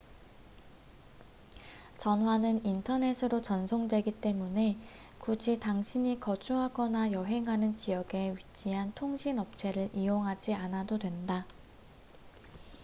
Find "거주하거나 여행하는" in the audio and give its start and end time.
6.19-7.75